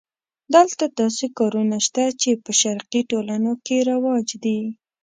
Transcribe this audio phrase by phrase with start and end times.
[0.55, 4.59] دلته داسې کارونه شته چې په شرقي ټولنو کې رواج دي.